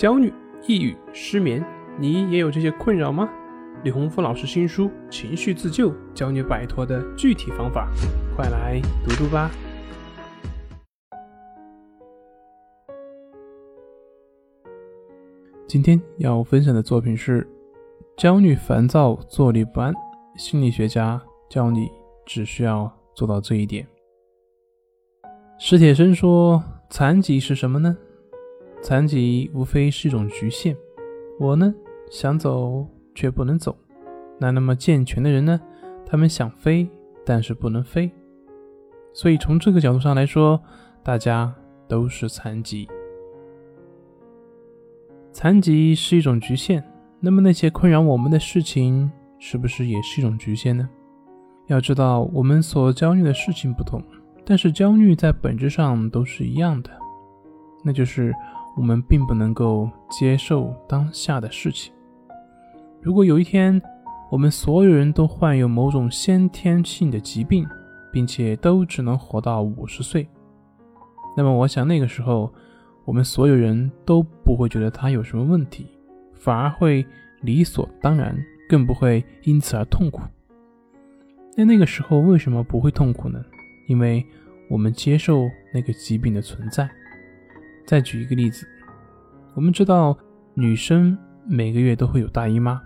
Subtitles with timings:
[0.00, 0.32] 焦虑、
[0.66, 1.62] 抑郁、失眠，
[1.98, 3.28] 你也有这些困扰吗？
[3.84, 7.86] 李洪福老师新书《情绪自救》教你摆脱的具体方法，
[8.34, 9.50] 快来读读吧。
[15.68, 17.46] 今天要分享的作品是：
[18.16, 19.92] 焦虑、烦躁、坐立不安。
[20.34, 21.20] 心理学家
[21.50, 21.90] 教你
[22.24, 23.86] 只需要做到这一点。
[25.58, 27.94] 史铁生说：“残疾是什么呢？
[28.82, 30.76] 残疾无非是一种局限。
[31.38, 31.74] 我呢，
[32.10, 33.76] 想走却不能走。
[34.38, 35.60] 那那么健全的人呢？
[36.06, 36.88] 他们想飞，
[37.24, 38.10] 但是不能飞。
[39.12, 40.60] 所以从这个角度上来说，
[41.02, 41.54] 大家
[41.86, 42.88] 都是残疾。
[45.32, 46.82] 残疾是一种局限。
[47.20, 50.88] 那么那些困扰我们的事情，是不是也是一种局限呢？
[51.66, 54.02] 要知道，我们所焦虑的事情不同。”
[54.44, 56.90] 但是焦虑在本质上都是一样的，
[57.84, 58.34] 那就是
[58.80, 61.92] 我们并不能够接受当下的事情。
[63.02, 63.78] 如果有一天
[64.30, 67.68] 我们所有人都患有某种先天性的疾病，
[68.10, 70.26] 并且都只能活到五十岁，
[71.36, 72.50] 那么我想那个时候
[73.04, 75.86] 我们所有人都不会觉得他有什么问题，
[76.32, 77.04] 反而会
[77.42, 78.34] 理所当然，
[78.66, 80.22] 更不会因此而痛苦。
[81.54, 83.44] 那那个时候为什么不会痛苦呢？
[83.88, 84.24] 因为
[84.70, 86.88] 我们接受那个疾病的存在。
[87.86, 88.66] 再举一个例子，
[89.54, 90.16] 我们知道
[90.54, 92.80] 女生每个月都会有大姨妈，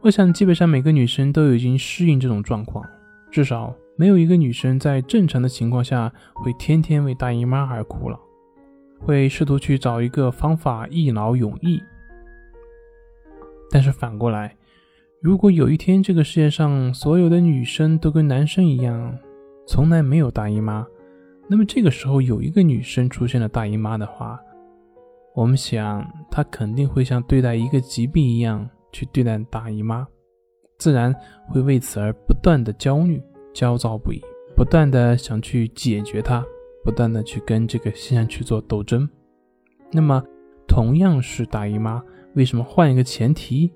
[0.00, 2.84] 我想基本上每个女生都已经适应这种状况，
[3.30, 8.18] 至少没有一个女生在正常的情况下会天天为大姨妈而苦恼，
[8.98, 11.80] 会试图去找一个方法一劳永逸。
[13.70, 14.56] 但是反过来，
[15.20, 19.16] 如果有一天这个世界上所有的女生都跟男生一样，
[19.66, 20.86] 从来没有大姨妈，
[21.52, 24.40] 那么这个时候有一个女生出现了大姨妈的话，
[25.34, 30.08] 我们想她肯定会像对待一个疾病一样去对待大姨妈，
[30.78, 31.14] 自然
[31.50, 34.22] 会为此而不断的焦虑、焦躁不已，
[34.56, 36.42] 不断的想去解决它，
[36.82, 39.06] 不断的去跟这个现象去做斗争。
[39.90, 40.24] 那么
[40.66, 42.02] 同样是大姨妈，
[42.32, 43.70] 为什么换一个前提，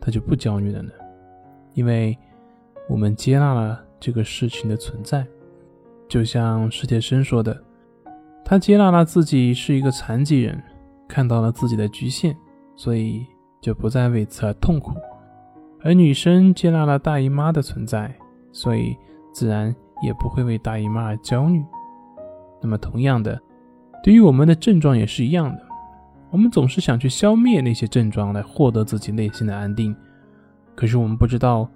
[0.00, 0.92] 她就不焦虑了呢？
[1.74, 2.16] 因为
[2.88, 3.82] 我们接纳了。
[3.98, 5.26] 这个事情的存在，
[6.08, 7.62] 就像史铁生说的，
[8.44, 10.62] 他接纳了自己是一个残疾人，
[11.08, 12.36] 看到了自己的局限，
[12.76, 13.26] 所以
[13.60, 14.92] 就不再为此而痛苦；
[15.82, 18.14] 而女生接纳了大姨妈的存在，
[18.52, 18.96] 所以
[19.32, 21.62] 自然也不会为大姨妈而焦虑。
[22.62, 23.40] 那么，同样的，
[24.02, 25.62] 对于我们的症状也是一样的，
[26.30, 29.94] 我们总是想去消灭那些症状来获得自己内心的安定，
[30.74, 31.68] 可是我们不知道。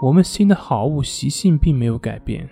[0.00, 2.48] 我们心的好恶习性并没有改变，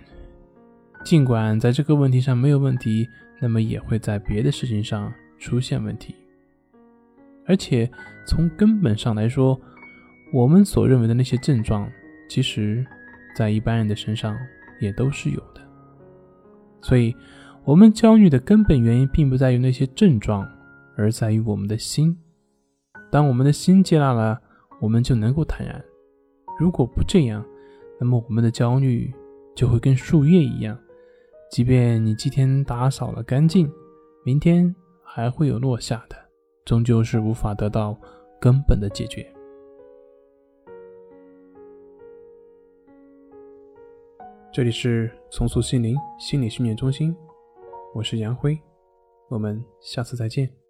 [1.07, 3.09] 尽管在这个问题上没有问题，
[3.41, 6.13] 那么也会在别的事情上出现问题。
[7.47, 7.89] 而且
[8.27, 9.57] 从根本上来说，
[10.33, 11.89] 我们所认为的那些症状，
[12.29, 12.85] 其实，
[13.37, 14.37] 在一般人的身上
[14.81, 15.61] 也都是有的。
[16.81, 17.15] 所以，
[17.63, 20.45] 我们焦虑的根本原因并不在于那些症状，
[20.97, 22.19] 而在于我们的心。
[23.13, 24.43] 当我们的心接纳了，
[24.81, 25.81] 我们就能够坦然。
[26.59, 27.47] 如果不这样，
[28.01, 29.15] 那么我们的焦虑
[29.55, 30.77] 就会跟树叶一样，
[31.51, 33.71] 即便你今天打扫了干净，
[34.25, 36.17] 明天还会有落下的，
[36.65, 37.99] 终究是无法得到
[38.41, 39.27] 根本的解决。
[44.53, 47.15] 这里是重塑心灵心理训练中心，
[47.95, 48.59] 我是杨辉，
[49.29, 50.66] 我们下次再见。